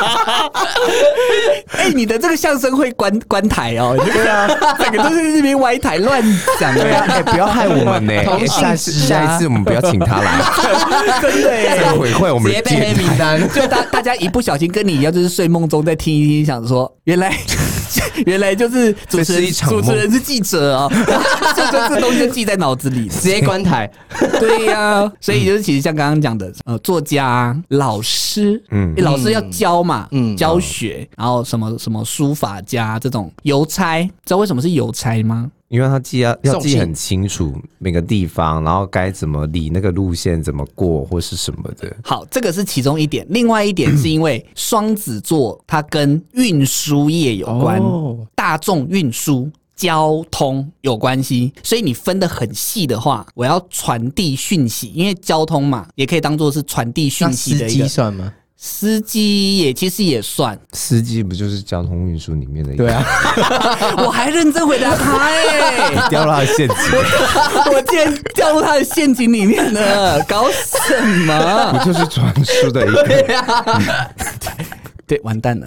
[1.76, 3.96] 哎，你的这个相声会关关台哦。
[4.12, 6.22] 对啊，整个都是这边歪台乱
[6.58, 6.74] 讲。
[6.74, 8.12] 对啊，哎，不要害我们呢。
[8.46, 10.30] 下次下一次我们不要请他来。
[11.20, 13.40] 真的耶，毁坏我们的黑名单。
[13.50, 17.34] 就大大家一不小心跟你一样，就是睡梦中在听一听，想说原来
[18.26, 20.88] 原来就是主持人主持人是记者啊，
[21.56, 23.90] 这这这东西就记在脑子里，直接关台。
[24.38, 35.50] 对呀，所以就是其实像刚刚讲的，呃，作家、老师，嗯，老师要教嘛，嗯，教学，然后什么什么书法家这种邮差，知道为什么是邮差吗？
[35.70, 41.96] 因为他记要要记很清楚每个地方，然后该怎么理那个路线，怎么过或是什么的。
[42.02, 43.24] 好，这个是其中一点。
[43.30, 57.86] 另外一点是因为双子座它跟运输业有关，哦、大众运输、交通有关系，所以你分得很细的话，我要传递讯息，因为交通嘛，也可以当做是传递讯息的一个。
[57.86, 58.34] 算吗？
[58.62, 62.84] 司机也其实也算，司机不就是交通运输里面的一个？
[62.84, 63.02] 对啊，
[64.04, 71.72] 我还认真回答他哎， 掉入他的陷阱，我 我竟然掉入他的陷阱里面了，搞什么？
[71.72, 73.02] 不就是传输的一个？
[73.04, 74.10] 对啊，
[75.06, 75.66] 对，完蛋了，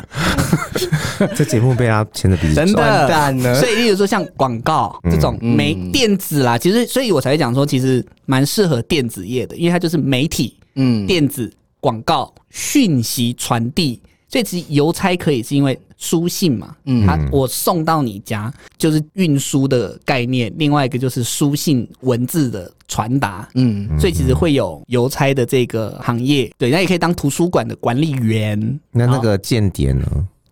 [1.36, 3.56] 这节目被他牵着鼻子，真的完蛋了。
[3.60, 11.52] 所以，例如说像广告这种媒电子啦，其实，所以我才会讲说，其实蛮适合电子业的，因为它就是媒体，嗯，电子。
[11.84, 28.80] 广告讯息传递，所以其实邮差可以是因为书信嘛，嗯，他我送到你家就是运输的概念，另外一个就是书信文字的传达，嗯，所以其实会有邮差的这个行业，对，那也可以当图书馆的管理员。
[28.90, 30.06] 那那个间谍呢？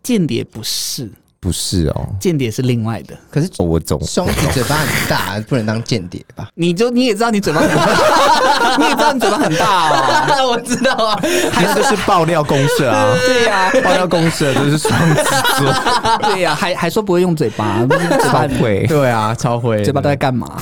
[0.03, 1.09] 间谍不是。
[1.41, 3.17] 不是哦，间谍是另外的。
[3.31, 6.47] 可是我总双子嘴巴很大，不能当间谍吧？
[6.53, 10.51] 你就你也知道你嘴巴很大， 你也知道你嘴巴很大哦。
[10.51, 11.19] 我知道啊，
[11.55, 13.17] 那就是爆料公社啊。
[13.25, 15.23] 对呀，爆料公社就是双子
[15.57, 15.73] 座。
[16.29, 17.83] 对呀，还还说不会用嘴巴，
[18.21, 18.85] 超会。
[18.85, 19.83] 对啊，超会。
[19.83, 20.61] 嘴巴都在干嘛？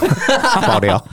[0.65, 1.03] 爆料。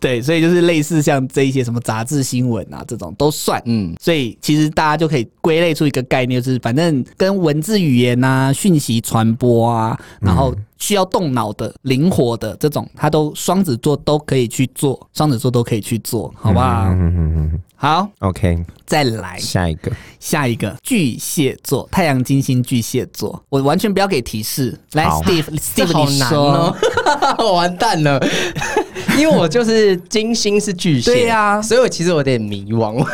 [0.00, 3.60] 对，所以就是类似像这一些什么杂志新闻啊，这种都算。
[3.66, 8.21] 嗯，所以其实大家就可以归类出一个概念，就是反正跟文字语言。
[8.22, 16.84] 啊，讯息传播啊，然后需要动脑的、灵活的这种，他都双子座都可以去做，双子座都可以去做，好不好？
[16.88, 19.36] 嗯嗯嗯好，OK，再来。
[19.40, 26.76] 下一个，下一个巨蟹座，太阳金星巨蟹座，我完全不要给提示，来，Steve，Steve，好 难哦，
[27.42, 28.24] 我完蛋了，
[29.18, 33.04] 因为我就是金星是巨蟹，对呀，所以我其实有点迷惘。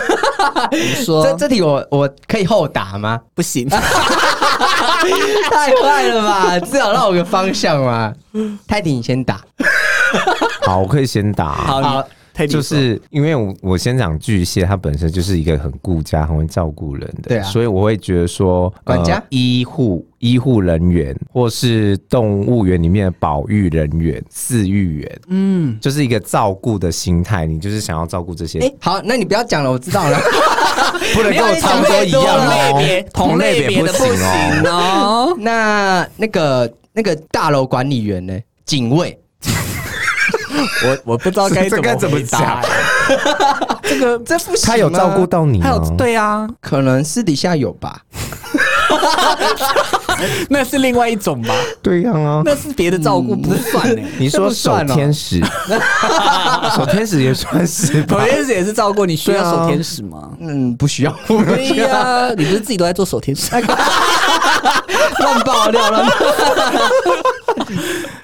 [0.71, 1.25] 你说。
[1.25, 3.19] 这这题我我可以后答吗？
[3.35, 3.67] 不行。
[5.51, 6.59] 太坏了吧！
[6.61, 8.13] 至少让我个方向嘛。
[8.67, 9.41] 泰迪，你先打。
[10.67, 11.53] 好，我可以先打。
[11.53, 12.05] 好，
[12.47, 28.59] 就是因为我我先讲巨蟹，它本身就是一个很顾家、很会照顾人的，对啊，所以我会觉得说，管家、呃、医护、医护人员，或是动物园里面的保育人员、饲育员，嗯，就是一个照顾的心态，你就是想要照顾这些。
[28.61, 30.19] 哎、欸，好，那你不要讲了，我知道了，
[31.15, 34.07] 不能跟我差不多一样哦，同类别不行
[34.65, 35.35] 哦。
[35.41, 38.39] 那那个那个大楼管理员呢？
[38.65, 39.19] 警卫。
[40.87, 42.61] 我我不知道该怎么该怎么讲，
[43.83, 45.79] 这个这不行，他有照顾到你吗？
[45.97, 48.01] 对啊，可能私底下有吧，
[50.49, 51.55] 那是另外一种吧？
[51.83, 54.03] 对呀啊，那是别的照顾，不算呢。
[54.19, 55.41] 你说守天使，
[56.77, 59.05] 守天使也算是，守天使也是照顾。
[59.07, 60.31] 你需要守天使吗？
[60.41, 61.15] 嗯，不需要。
[61.27, 63.51] 对呀，你不是自己都在做守天使？
[65.21, 66.07] 乱爆料了。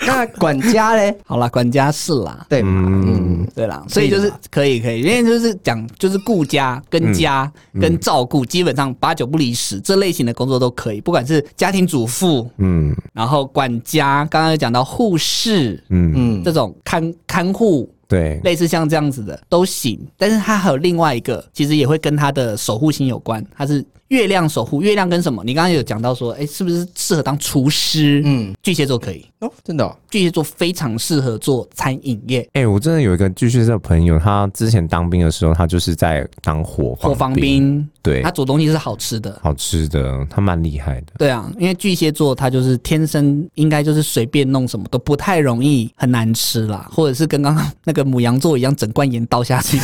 [0.07, 1.17] 那管家嘞？
[1.27, 2.83] 好啦，管家是啦，对嘛？
[2.87, 17.91] 嗯，对啦，所以就是可以可以，因为就是讲就是顾家跟家跟照顾，基本上八九不离十，这类型的工作都可以，不管是家庭主妇，嗯，然后管家，刚刚有讲到护士，嗯嗯，这种看看护。
[18.07, 23.43] 对，类似像这样子的都行，但是他还有另外一个，其实也会跟他的守护星有关。
[23.57, 25.43] 他是月亮守护，月亮跟什么？
[25.45, 28.23] 你刚刚有讲到说，哎，是不是适合当厨师？
[28.25, 32.47] 嗯，巨蟹座可以哦，真的、哦，巨蟹座非常适合做餐饮业。
[32.53, 37.89] 哎，我真的有一个巨蟹座朋友，他之前当兵的时候，他就是在当火火防兵。
[38.05, 41.15] 对，他煮东西是好吃的，好吃的，他蛮厉害的。
[41.19, 49.81] 对啊，因为巨蟹座他就是天生应该就是随便弄什么都不太容易很难吃啦，或者是跟刚刚那个母羊座一样，整罐盐倒下去。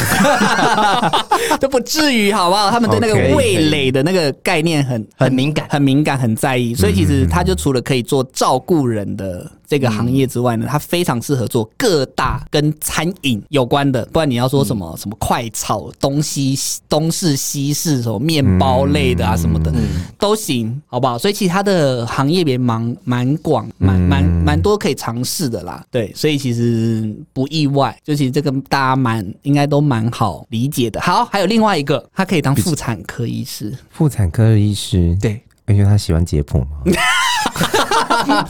[1.58, 2.70] 都不至于，好不好？
[2.70, 9.50] 他们对那个味蕾的那个概念很很敏感，很敏感，很在意，所以其实他就除了可以做照顾人的。
[9.70, 21.16] 这个行业之外呢，它非常适合做各大跟餐饮有关的，不然你要说什么、嗯、什么快炒东西、东式西式什么面包类的啊什么的、嗯、都行，好不好？
[21.16, 25.84] 所以其实它的行业别蛮蛮广，蛮蛮蛮多可以尝试的啦。
[25.90, 31.00] 对，所以其实不意外，就其实这个大家蛮应该都蛮好理解的。
[31.00, 33.72] 好，还有另外一个，他可以当妇产科医师。
[33.90, 36.66] 妇产科医师，对，因为他喜欢解剖嘛。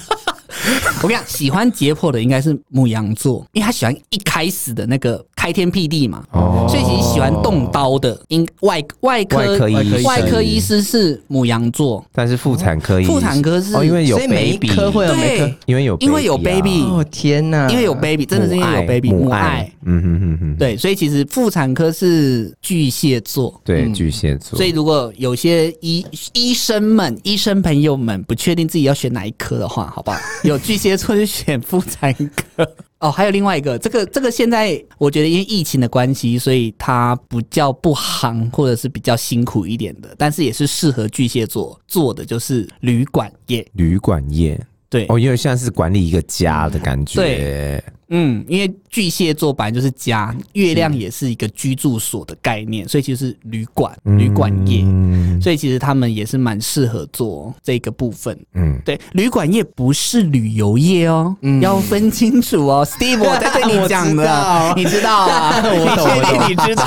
[1.02, 30.18] 我跟你讲，喜欢解剖的应该是母羊座，因为他喜欢一开始的那个开天辟地嘛，哦、所以其实喜欢动刀的，应外外科外科医师，外科医师是母羊座，但是妇产科医师，妇产科是、哦、因为有 baby，每一科会有每科，因为有因为有 baby，哦天哪，因为有 baby，真的是因为有 baby，母爱，嗯哼哼哼，对，所以其实妇产科是巨蟹座，对巨蟹座，所以如果有些医医生们、医生朋友们不确定自己要选哪一科的话，好不好？
[30.44, 32.68] 有巨蟹座就选妇产科
[33.00, 43.66] 哦，还有另外一个，这个这个现在我觉得因为疫情的关系，所以它比较不行，或者是比较辛苦一点的，但是也是适合巨蟹座做的，就是旅馆业。
[43.72, 47.14] 旅馆业，对哦，因为现在是管理一个家的感觉。
[47.20, 47.84] 对。
[48.10, 58.36] 嗯，因为巨蟹座本来就是家，月亮也是一个居住所的概念，所以其实是旅馆、旅馆业，嗯所以其实他们也是蛮适合做这个部分。
[58.54, 62.84] 嗯，对，旅馆业不是旅游业哦，嗯要分清楚哦。
[62.84, 65.62] Steve 我在对你讲的， 你知道啊？
[65.64, 66.84] 我确定你知道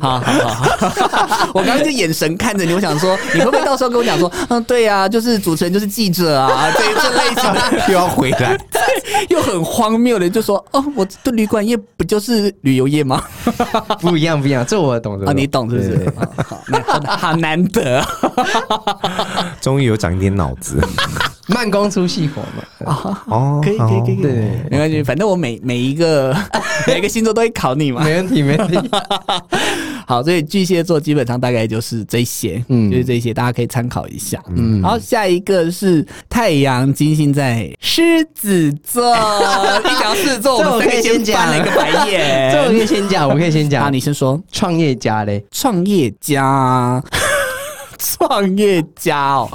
[0.00, 0.18] 啊？
[0.18, 8.58] 好 好好，我刚刚就眼神看着你，我想说你会不会到时候跟我讲说，嗯，对呀，就是主持人就是记者啊，这这类型的又要回来，
[9.28, 10.37] 又很荒谬的。
[10.38, 13.20] 就说哦，我的旅馆业不就是旅游业吗？
[14.00, 15.26] 不一样，不一样，这我懂的。
[15.26, 16.12] 啊，你懂是不是？
[16.86, 18.00] 好，好难得，
[19.60, 20.80] 终于有长一点脑子。
[21.48, 23.18] 慢工出细活嘛。
[23.26, 26.36] 哦，可以，可以，可以，对，没关系，反正我每每一个
[26.86, 28.78] 每一个星座都会考你嘛，没问题，没问题。
[30.06, 34.42] 好，所以巨蟹座基本上大概就是这些，嗯，就是这些，大家可以参考一下。
[34.54, 42.52] 嗯，然后下一个是太阳金星在狮子座，一讲狮子座，我们可以先讲了一个白眼。
[42.52, 43.84] 这我可以先讲，我可以先讲。
[43.84, 44.40] 啊，你先说。
[44.52, 45.44] 创业家嘞？
[45.50, 47.02] 创业家，
[47.98, 49.50] 创业家哦，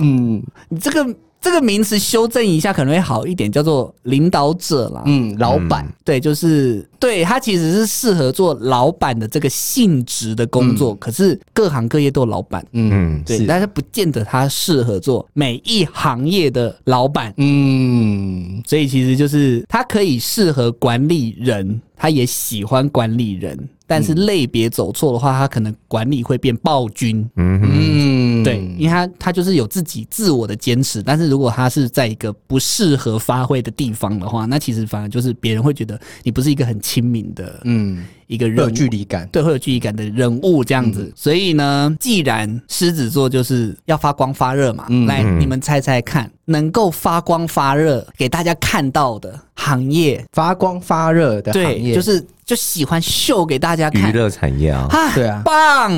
[0.00, 1.06] 嗯，你这个。
[1.44, 5.02] 这个名词修正一下可能会好一点，叫做领导者啦。
[5.04, 10.94] 嗯，老板，嗯、对，就是对他其实是适合做老板的这个性质的工作。
[10.94, 17.34] 嗯、可是各行各业都有老板，嗯，对，是但是不见得他适合做每一行业的老板。
[17.36, 23.68] 嗯，所以其实就是他可以适合管理人，他也喜欢管理人。
[23.86, 27.28] 但是类别走错的话，他可能管理会变暴君。
[27.36, 31.02] 嗯嗯，对，因为他他就是有自己自我的坚持。
[31.02, 41.02] 但是如果他是在一个不适合发挥的地方的话，那其实反而就是别人会觉得你不是一个很谦亲民的，嗯，一个人有距离感，对，会有距离感的人物这样子。
[41.02, 52.24] 嗯、所以呢，既然狮子座就是要发光发热嘛，嗯、来，你们猜猜看，能够发光发热给大家看到的行业，发光发热的行业，对，就是。
[52.46, 55.90] 就喜欢秀给大家看娱乐产业啊，对啊，棒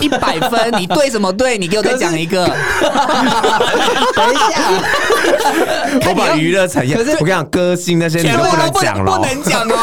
[0.00, 1.58] 一百分， 你对什么对？
[1.58, 2.46] 你给我再讲一个。
[4.16, 4.62] 等一下，
[6.08, 9.74] 我把娱乐产业，可是我跟你讲，歌星那些你都不能讲了，不能讲哦，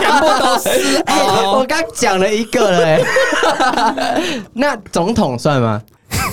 [0.00, 1.04] 全部都是。
[1.58, 2.98] 我刚讲了一个了，
[4.54, 5.82] 那总统算吗？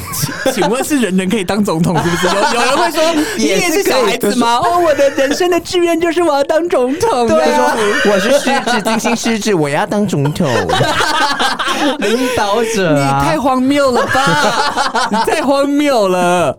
[0.53, 2.27] 请问是人人可以当总统是不是？
[2.27, 3.01] 有 有人会说
[3.37, 4.57] 你也是小孩子吗？
[4.63, 7.27] 哦，我的人生的志愿就是我要当总统。
[7.27, 10.47] 对啊，我是狮子，金星狮子，我要当总统，
[11.99, 12.93] 领导者。
[12.95, 15.07] 你太荒谬了吧！
[15.11, 16.57] 你太荒谬了。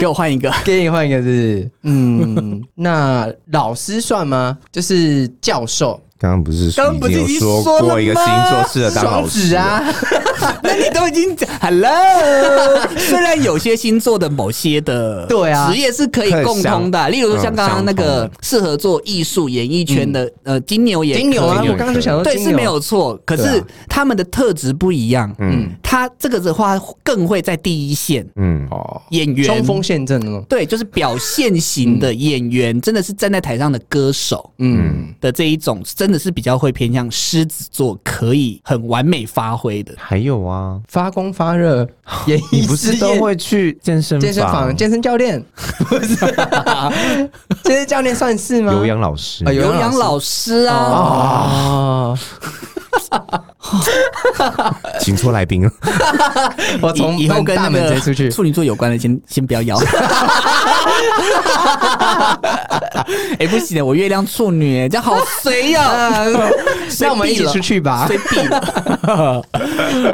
[0.00, 1.70] 给我换一个，给你换一个是不是？
[1.84, 4.56] 嗯，那老师算吗？
[4.72, 6.00] 就是教授。
[6.18, 9.82] 刚刚不是说已经说过一个星座适合当老师啊？
[10.62, 11.90] 那你都已经讲 Hello，
[12.96, 15.70] 虽然有些星座的某些的对啊。
[15.70, 28.66] 职业是可以共通的，例如说像刚刚那个适合做艺术演艺圈的呃金牛也金牛啊，我刚刚就想说对是没有错，可是他们的特质不一样，嗯，他这个的话更会在第一线，嗯。
[28.70, 29.46] 哦，演员。
[29.46, 35.14] 冲锋陷阵哦，对，就是表现型的演员，真的是站在台上的歌手，嗯。
[35.20, 35.82] 的这一种。
[35.96, 39.94] 真的是比较会偏向狮子座，可以很完美发挥的。
[39.96, 41.86] 还有啊，发光发热，
[42.26, 45.42] 也你不是都会去健身健身房、健身教练？
[45.88, 46.16] 不是，
[47.64, 48.72] 健身教练算是吗？
[48.72, 52.14] 有氧老师，有氧老师啊。
[55.00, 55.70] 请出来宾了。
[56.82, 59.76] 我从以后跟他们接出去，处女座有关的先 先不要邀。
[63.38, 66.24] 哎，不行的，我月亮处女，这样好随呀。
[67.00, 68.06] 那我们一起出去吧。
[68.06, 68.48] 随便。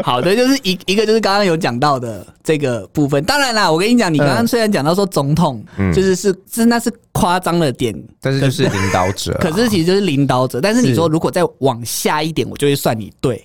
[0.02, 3.22] 好的，就是一一个就是刚刚有讲到的这个部分。
[3.24, 9.32] 当然啦，我跟你讲，你刚刚虽然讲到说总统，就是是是那是夸张了点，但是就是领导者。
[9.40, 10.60] 可是其实就是领导者。
[10.60, 13.41] 但是你说如果再往下一点，我就会算你对。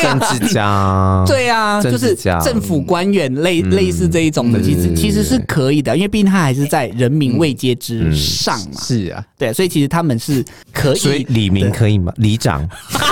[0.00, 8.80] 政治 家，对啊，就是政府官员类类似这一种的，其实其实是可以的，因为毕竟他还是在人民位阶之上嘛。
[8.80, 10.98] 是啊，对，所以其实他们是可以。
[10.98, 12.12] 所以李明可以吗？
[12.16, 12.66] 里长，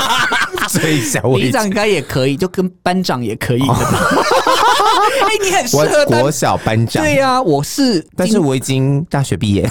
[0.68, 3.74] 所以小李长应该也可以，就跟班长也可以的。
[3.74, 7.02] 哎，你很适合国小班长。
[7.02, 9.68] 对呀，我是，但是我已经大学毕业。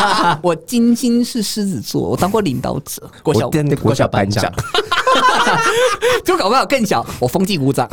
[0.42, 3.50] 我金星是狮子座，我当过领导者， 国小
[3.82, 4.52] 国小班长。
[6.24, 7.88] 就搞不好更小，我风纪鼓掌。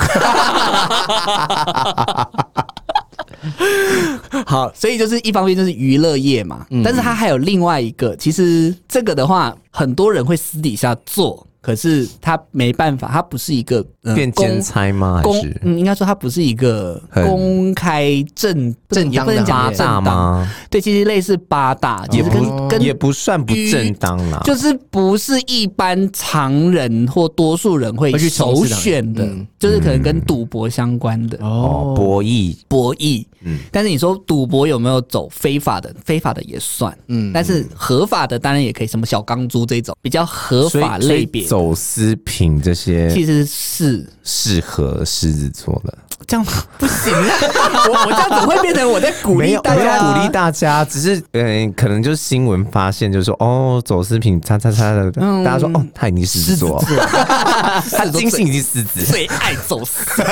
[4.46, 11.46] 好，所以就是一方面就是娱乐业嘛，嗯、但是它还有另外一个，其实这个的话，很多人会私底下做。
[11.66, 15.20] 可是他没办法，他不是一个变兼差吗？
[15.24, 19.44] 公嗯，应该说他不是一个公开正正当的。
[19.46, 20.48] 八大吗？
[20.70, 31.40] 对，其实类似八大，也不跟也不算不正当啦，就是不是一般常人或多数人会首选的，就是可能跟赌博相关的。
[31.42, 32.56] 哦，博弈。
[32.68, 33.26] 博弈。
[33.48, 35.94] 嗯，但是你说赌博有没有走非法的？
[36.04, 41.46] 非法的也算，嗯，但是合法的当然也可以，什么小钢珠这种比较合法类别。
[41.56, 44.06] 走私品这些其实是。
[44.28, 45.96] 适合狮子座的，
[46.26, 46.44] 这样
[46.80, 47.30] 不行啊！
[47.88, 56.84] 我我这样子会变成我在鼓励大家，鼓励大家，只是嗯，可能就是新闻发现，就是说哦，走私品，叉叉叉的，大家说哦，他已经狮子座，
[57.96, 60.04] 他金星已经狮子，最爱走私。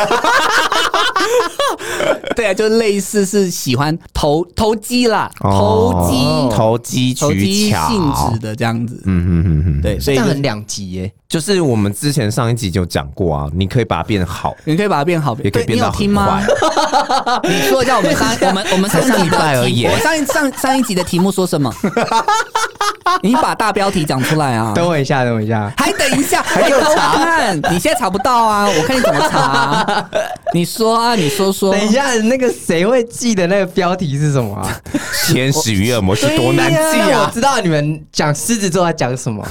[2.36, 11.12] 对啊，就类似是喜欢投投机啦，投机投机投机性质的这样子，嗯嗯嗯嗯，对，所以很两极耶。
[11.34, 16.44] 就是我们之前上一集就讲过啊，你可以把它变好，你可以把它变好，也可以变到很坏。
[17.50, 21.74] 你说一下我们上我们我们才上礼拜而已，我上一上上一集的题目说什么？
[23.24, 24.74] 你把大标题讲出来啊！
[24.76, 27.52] 等我一下，等我一下，还等一下，还有查？
[27.72, 28.68] 你现在查不到啊？
[28.70, 30.10] 我看你怎么查。
[30.54, 31.74] 你说啊，你说说。
[31.74, 34.70] 等一下，那个谁会记得那个标题是什么啊？
[35.26, 37.26] 天使与恶魔是多难记啊！
[37.26, 39.44] 我知道你们讲狮子座在讲什么，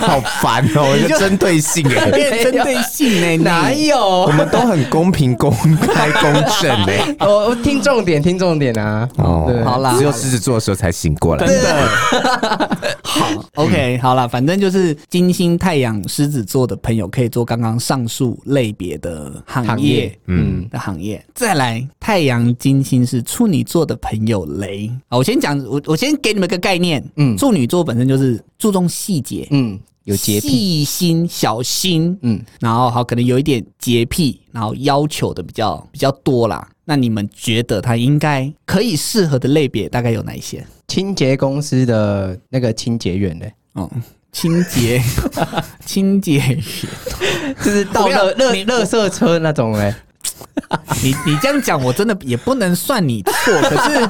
[0.00, 0.90] 好烦哦！
[0.92, 2.10] 我就针对性哎，
[2.42, 3.98] 针对性哎，哪有？
[3.98, 7.16] 我们都很公平、公开、公正哎。
[7.20, 9.08] 我 我听重点，听重点啊！
[9.18, 12.78] 哦，好啦，只有狮子座的时候才醒过来，真的。
[13.02, 19.32] 好，OK，好了，反正就是金星、太阳、狮子座的朋友可以做刚刚上述类别的。
[19.46, 21.24] 行业，行业嗯的行业。
[21.34, 25.18] 再来，太阳金星是处女座的朋友雷啊。
[25.18, 36.66] 我先讲，我我先给你们个概念，嗯，处女座本身就是注重细节，嗯，有洁癖、细心、小心，嗯，然后好可能有一点洁癖，然后要求的比较比较多啦。
[36.84, 40.64] 那你们觉得他应该可以适合的类别大概有哪一些？
[40.88, 43.46] 清洁公司的那个清洁员呢？
[43.72, 43.90] 哦。
[44.32, 45.00] 清洁，
[45.86, 46.62] 清洁员，
[47.64, 49.94] 就是倒垃垃垃圾车那种哎。
[51.02, 53.54] 你你这样讲，我真的也不能算你错。
[53.62, 54.06] 可是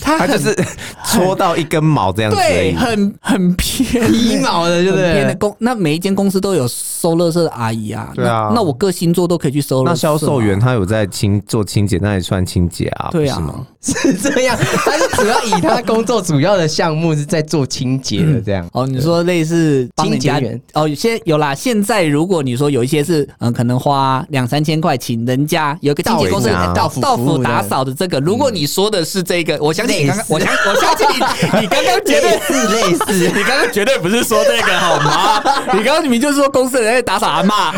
[0.00, 0.54] 他 他就是
[1.04, 5.12] 戳到一根毛这样子，对，很很偏皮毛的，对不对？
[5.14, 8.10] 偏的公，那每一间公司都有收垃圾的阿姨啊。
[8.14, 9.88] 对啊，那我各星座都可以去收垃圾。
[9.88, 13.08] 那销售员他有在清做清洁，那也算清洁啊？
[13.10, 13.42] 对啊，
[13.80, 14.56] 是这样。
[14.56, 18.68] 他是主要以他工作主要的项目是在做清洁的这样。
[18.72, 21.54] 哦，你说类似清洁员哦，有些有啦。
[21.54, 35.42] 现在如果你说有一些是嗯，可能花两三千块请人家有个清洁公司到府到府打扫的这个，如果你说的是这个，我相信你刚刚，我相 我相信你，你刚刚绝对是类似， 你刚刚绝对不是说这个好吗？
[35.74, 37.72] 你刚刚明明就是说公司的人在打扫阿嬷，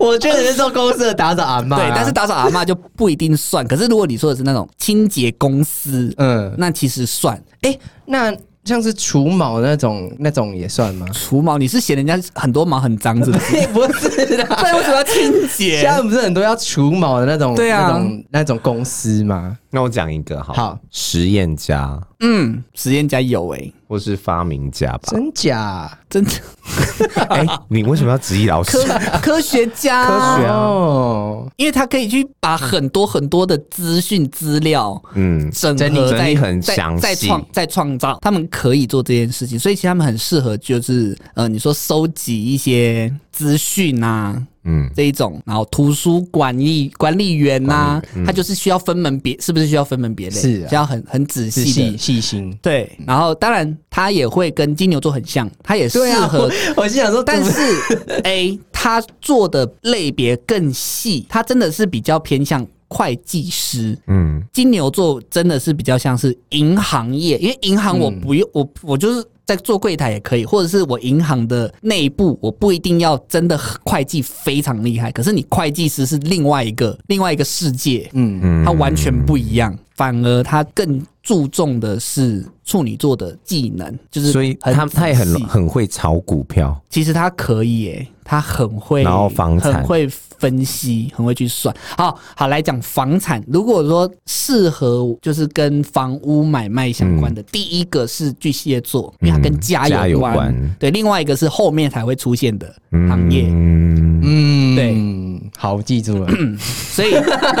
[0.00, 3.66] 我确实是说公司的打扫阿妈，对，但是打扫阿妈就不一定算。
[3.66, 7.40] 可是如果你说的是那种清洁公司，嗯，那其实算。
[7.62, 7.76] 哎，
[8.06, 8.34] 那。
[8.64, 11.06] 像是除毛那种，那种也算吗？
[11.12, 13.66] 除毛，你是嫌人家很多毛很脏，是不是？
[13.68, 15.80] 不是的，那为什么要清洁？
[15.80, 19.56] 现在不是很多要除毛的那种，对啊，那种那种公司吗？
[19.70, 25.00] 那我讲一个好，好，实验家，嗯，实验家有诶、欸，或是发明家吧？
[25.08, 25.98] 真假？
[26.08, 26.30] 真的？
[27.28, 28.76] 哎，你为什么要质疑老师？
[28.76, 44.40] 科科学家，科学哦，因为他可以去把很多很多的资讯资料，嗯，整合在很详细，在创在创造，他们可以做这件事情，所以其实他们很适合，就是呃，你说收集一些资讯啊。
[44.64, 50.34] 嗯，这一种，然后图书管理管理员呐、啊，他就是需要分门别，是不是需要分门别类？
[50.34, 52.56] 是、啊，需要很很仔细的细心。
[52.62, 56.46] 对，然后当然他也会跟金牛座很像，他也适合。
[56.48, 57.52] 啊、我心想说，但是
[58.24, 63.98] A 他做的类别更细，他真的是比较偏向会计师。
[64.06, 69.24] 嗯，金牛座真的是比较像是银行业，因为银行我不用，嗯、我我就是。
[69.46, 78.40] 在做柜台也可以，或者是我银行的内部，我不一定要真的会计非常厉害，可是你会计师是另外一个另外一个世界，嗯。
[78.42, 90.08] 嗯，它完全不一样，反而它更注重的是处女座的技能，就是所以他他也很很会炒股票，其实他可以诶，他很会，然后房产很会。
[90.36, 93.42] 分析很会去算，好好来讲房产。
[93.46, 100.34] 如果说适合就是跟房屋买卖相关的，嗯、第一个是巨蟹座，因为它跟家有关。
[100.34, 103.46] 有关对，另外一个是后面才会出现的行业。
[103.48, 104.92] 嗯，嗯对，
[105.64, 106.30] 好，记住了。
[106.60, 107.14] 所以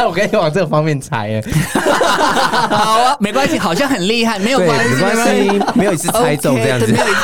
[0.06, 1.42] 我可以往这个方面猜。
[2.68, 6.86] 好啊，没关系，好像很厉害，没有关系，没关系，没有一次猜中这样子。
[6.92, 7.16] 没有一次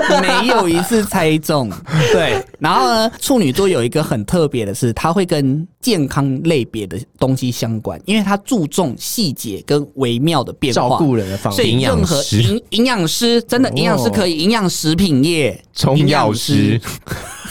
[1.08, 1.70] 猜中，
[2.12, 2.42] 对。
[2.58, 11.56] 然后呢，处女座有一个很特别的是，它会跟健康类别的东西相关，因为它注重细节跟微妙的变化，照顾人的方面。
[11.56, 16.80] 所以任何营营养师真的营养师可以，营养食品业、中药师、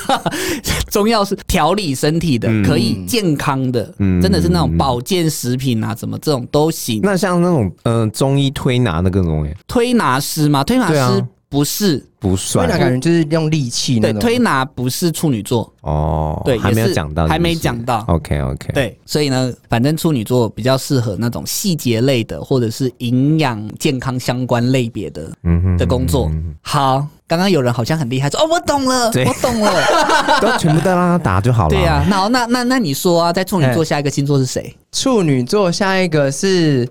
[0.92, 3.92] 中药是调理身体的，可以健康的，
[4.22, 7.00] 真的是那种保健食品啊，什么这种都行。
[7.02, 10.64] 那像那种嗯、呃，中医推拿那个东西，推拿师吗？
[10.64, 11.26] 推拿师。
[11.50, 12.68] 不是，不算。
[12.68, 14.20] 推拿感觉就是用力气那种。
[14.20, 16.40] 对，推拿不是处女座哦。
[16.46, 18.06] 对，还没有讲到，还没讲到。
[18.08, 18.72] OK OK。
[18.72, 26.32] 对，所以呢，反正处女座比较适合那种细节类的，或者是营养健康相关类别的，嗯哼，的工作。
[26.62, 29.74] 好，刚刚有人好像很厉害，说哦，我懂了， 我懂了，
[30.40, 31.70] 都全部都让他答就好了。
[31.70, 34.72] 对呀，那那那那你说啊，在处女座下一个星座是谁？
[34.92, 36.88] 处女座下一个是。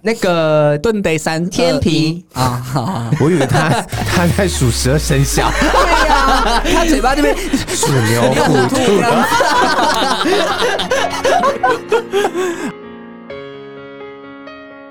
[0.00, 3.68] 那个盾北山天平啊，我以为他
[4.14, 5.50] 他在数十二生肖。
[5.60, 7.34] 对呀，他嘴巴这边
[7.68, 8.76] 鼠牛、 虎、兔。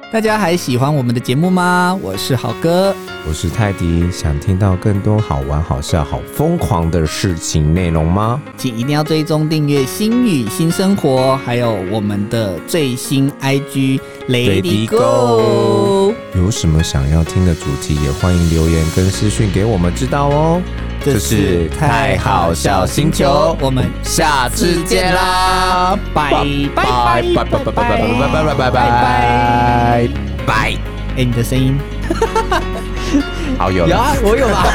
[0.09, 1.97] 大家还喜欢我们的节目吗？
[2.01, 2.95] 我是好哥，
[3.27, 4.09] 我是泰迪。
[4.09, 8.41] 想听到更多好玩、好笑、好疯狂的事情内容吗？
[8.55, 13.99] 请一定要追踪订阅新语新生活，还有我们的最新 IG
[14.29, 16.13] Lady Go。
[16.35, 20.61] 有什么想要听的主题，也欢迎留言跟私讯给我们知道哦。
[21.07, 25.97] 这是太好笑星球，我们下次见啦！
[26.13, 26.43] 拜拜。
[26.75, 27.23] 拜拜。
[27.33, 27.59] 拜拜。
[27.63, 28.43] 拜拜。
[28.43, 28.53] 拜拜。
[28.53, 30.09] 拜拜。
[30.45, 30.75] 拜！
[31.15, 31.79] 哎，你的声音，
[33.57, 34.65] 好有有啊，我有啊。